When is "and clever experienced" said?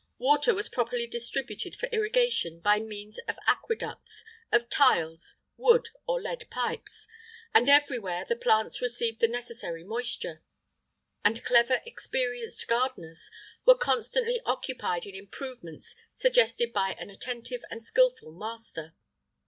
11.23-12.67